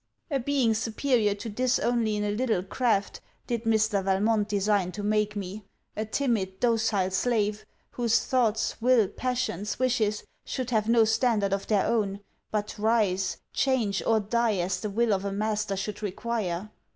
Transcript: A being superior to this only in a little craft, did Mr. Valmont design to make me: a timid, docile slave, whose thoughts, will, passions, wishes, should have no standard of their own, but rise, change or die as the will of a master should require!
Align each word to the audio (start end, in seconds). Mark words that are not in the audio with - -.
A 0.31 0.39
being 0.39 0.73
superior 0.73 1.35
to 1.35 1.47
this 1.47 1.77
only 1.77 2.15
in 2.17 2.23
a 2.23 2.31
little 2.31 2.63
craft, 2.63 3.21
did 3.45 3.65
Mr. 3.65 4.03
Valmont 4.03 4.47
design 4.49 4.91
to 4.93 5.03
make 5.03 5.35
me: 5.35 5.63
a 5.95 6.05
timid, 6.05 6.59
docile 6.59 7.11
slave, 7.11 7.67
whose 7.91 8.17
thoughts, 8.25 8.81
will, 8.81 9.07
passions, 9.07 9.77
wishes, 9.77 10.23
should 10.43 10.71
have 10.71 10.89
no 10.89 11.05
standard 11.05 11.53
of 11.53 11.67
their 11.67 11.85
own, 11.85 12.19
but 12.49 12.79
rise, 12.79 13.37
change 13.53 14.01
or 14.07 14.19
die 14.19 14.55
as 14.57 14.79
the 14.79 14.89
will 14.89 15.13
of 15.13 15.23
a 15.23 15.31
master 15.31 15.75
should 15.77 16.01
require! 16.01 16.71